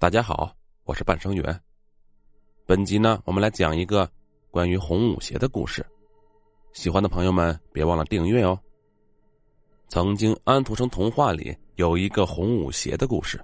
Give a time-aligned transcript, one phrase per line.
[0.00, 0.50] 大家好，
[0.84, 1.60] 我是半生缘。
[2.64, 4.10] 本集呢，我们来讲一个
[4.50, 5.84] 关于红舞鞋的故事。
[6.72, 8.58] 喜欢的朋友们别忘了订阅哦。
[9.88, 13.38] 曾经安徒生童话里有一个红舞鞋的故事，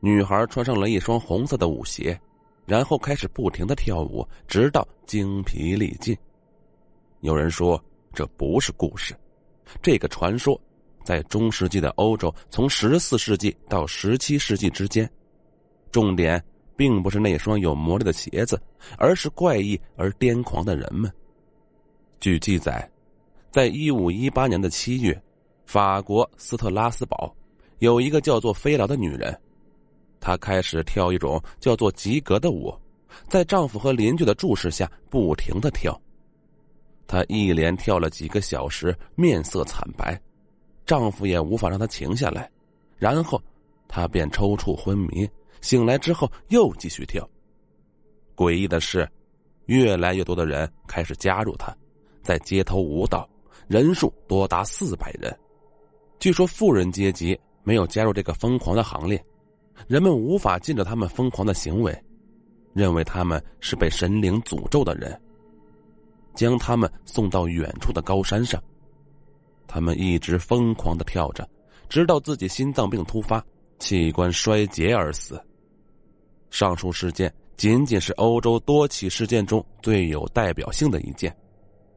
[0.00, 2.18] 女孩穿上了一双红色的舞鞋，
[2.64, 6.16] 然后开始不停的跳舞，直到精疲力尽。
[7.20, 7.78] 有人说
[8.14, 9.14] 这不是故事，
[9.82, 10.58] 这个传说
[11.04, 15.06] 在中世纪的欧洲，从十四世纪到十七世纪之间。
[15.90, 16.42] 重点
[16.76, 18.60] 并不是那双有魔力的鞋子，
[18.98, 21.10] 而是怪异而癫狂的人们。
[22.20, 22.88] 据记载，
[23.50, 25.22] 在一五一八年的七月，
[25.64, 27.34] 法国斯特拉斯堡
[27.78, 29.38] 有一个叫做菲劳的女人，
[30.20, 32.74] 她开始跳一种叫做吉格的舞，
[33.28, 35.98] 在丈夫和邻居的注视下不停的跳。
[37.06, 40.20] 她一连跳了几个小时，面色惨白，
[40.84, 42.50] 丈夫也无法让她停下来，
[42.98, 43.40] 然后
[43.86, 45.28] 她便抽搐昏迷。
[45.60, 47.28] 醒来之后又继续跳。
[48.34, 49.08] 诡异的是，
[49.66, 51.74] 越来越多的人开始加入他，
[52.22, 53.28] 在街头舞蹈，
[53.66, 55.34] 人数多达四百人。
[56.18, 59.22] 据说富人阶级没有加入这个疯狂的行列，
[59.86, 62.04] 人们无法禁止他们疯狂的行为，
[62.72, 65.18] 认为他们是被神灵诅咒的人，
[66.34, 68.62] 将他们送到远处的高山上。
[69.66, 71.48] 他们一直疯狂的跳着，
[71.88, 73.44] 直到自己心脏病突发。
[73.78, 75.40] 器官衰竭而死。
[76.50, 81.34] 上述事件仅仅是欧洲多起事件中最有代表性的一件，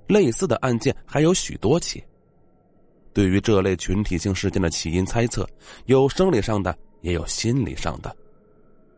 [0.08, 2.04] 类似的案件还有许多起。
[3.14, 5.48] 对于这类群体性事件的起因猜测，
[5.86, 8.16] 有生理上的，也有心理上的。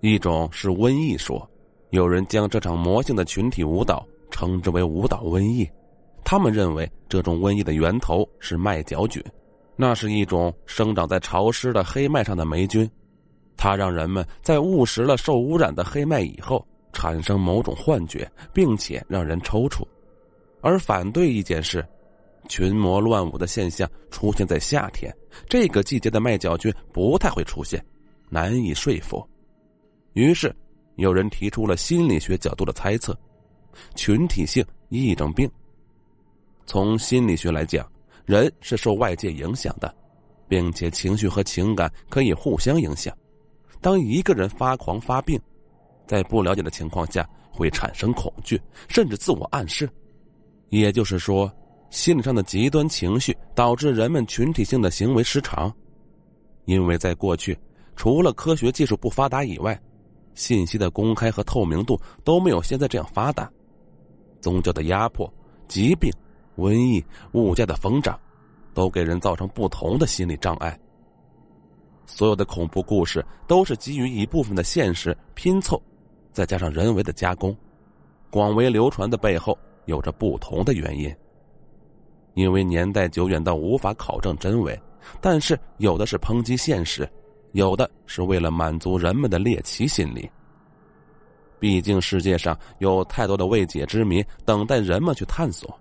[0.01, 1.49] 一种是瘟疫说，
[1.91, 5.69] 有人将这场魔性的群体舞蹈称之为舞蹈瘟疫，
[6.23, 9.23] 他们认为这种瘟疫的源头是麦角菌。
[9.81, 12.87] 那是一种生长在潮湿的黑麦上的霉菌，
[13.57, 19.83] 它让人们在误食了受污染的黑麦以后产生某种幻觉，并且让人抽搐。
[20.61, 21.83] 而反对意见是，
[22.47, 25.11] 群魔乱舞的现象出现在夏天，
[25.49, 27.83] 这个季节的麦角菌不太会出现，
[28.29, 29.27] 难以说服。
[30.13, 30.55] 于是，
[30.97, 33.17] 有人提出了心理学角度的猜测：
[33.95, 35.49] 群体性癔症病。
[36.67, 37.90] 从心理学来讲。
[38.25, 39.93] 人是受外界影响的，
[40.47, 43.15] 并且情绪和情感可以互相影响。
[43.79, 45.39] 当一个人发狂发病，
[46.05, 49.89] 在不了解的情况下会产生恐惧，甚至自我暗示。
[50.69, 51.51] 也就是说，
[51.89, 55.73] 心理上的极端情绪导致人们群体性的行为失常。
[56.65, 57.57] 因为在过去，
[57.95, 59.77] 除了科学技术不发达以外，
[60.35, 63.51] 信息的公开和透明度都没有现在这样发达。
[64.39, 65.31] 宗教的压迫，
[65.67, 66.11] 疾病。
[66.57, 67.03] 瘟疫、
[67.33, 68.19] 物价的疯涨，
[68.73, 70.77] 都给人造成不同的心理障碍。
[72.05, 75.81] 所有的恐怖故事都是基于一部分的现实拼凑，
[76.31, 77.55] 再加上人为的加工，
[78.29, 81.13] 广为流传的背后有着不同的原因。
[82.33, 84.77] 因为年代久远到无法考证真伪，
[85.19, 87.09] 但是有的是抨击现实，
[87.51, 90.29] 有的是为了满足人们的猎奇心理。
[91.59, 95.77] 毕竟世界上有太多的未解之谜等待人们去探索。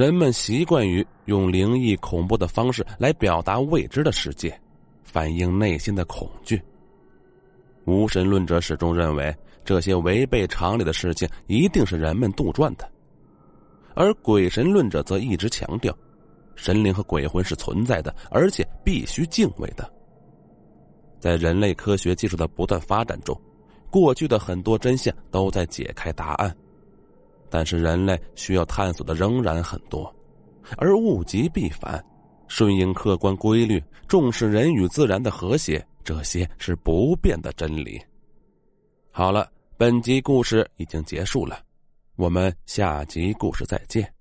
[0.00, 4.58] 人们习惯于用灵异、恐怖的方式来表达未知的世界，
[5.04, 6.58] 反映内心的恐惧。
[7.84, 12.90] 无神论者始终认为，这些违背常理的事情一定是人们杜撰的，
[13.92, 15.94] 而鬼神论者则一直强调，
[16.54, 19.86] 神灵和鬼魂是存在的，而且必须敬畏的。
[21.18, 23.38] 在人类科学技术的不断发展中，
[23.90, 26.56] 过去的很多真相都在解开答案。
[27.50, 30.14] 但是人类需要探索的仍然很多，
[30.76, 32.02] 而物极必反，
[32.46, 38.00] 顺应客观规律，重视人与自然的和谐，这些是不变的真理。
[39.10, 41.58] 好了，本集故事已经结束了，
[42.16, 44.19] 我们下集故事再见。